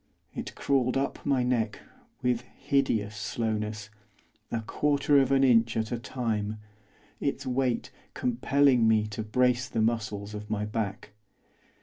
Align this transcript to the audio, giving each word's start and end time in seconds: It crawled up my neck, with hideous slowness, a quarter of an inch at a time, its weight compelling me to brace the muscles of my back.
It 0.33 0.55
crawled 0.55 0.97
up 0.97 1.23
my 1.27 1.43
neck, 1.43 1.77
with 2.23 2.41
hideous 2.41 3.15
slowness, 3.15 3.91
a 4.49 4.61
quarter 4.61 5.19
of 5.19 5.31
an 5.31 5.43
inch 5.43 5.77
at 5.77 5.91
a 5.91 5.99
time, 5.99 6.57
its 7.19 7.45
weight 7.45 7.91
compelling 8.15 8.87
me 8.87 9.05
to 9.05 9.21
brace 9.21 9.69
the 9.69 9.79
muscles 9.79 10.33
of 10.33 10.49
my 10.49 10.65
back. 10.65 11.11